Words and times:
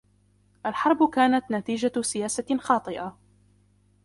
الحرب 0.65 1.09
كانت 1.09 1.51
نتيجةُ 1.51 2.01
سياسةٍ 2.01 2.57
خاطئة. 2.57 3.17